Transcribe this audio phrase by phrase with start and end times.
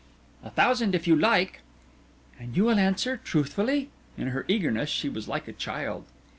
[0.43, 1.61] "A thousand if you like."
[2.39, 6.05] "And you will answer truthfully?" In her eagerness she was like a child.